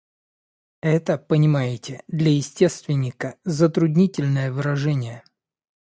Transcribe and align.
Это, 0.81 1.19
понимаете, 1.19 2.03
для 2.07 2.31
естественника 2.31 3.37
затруднительное 3.43 4.51
выражение. 4.51 5.21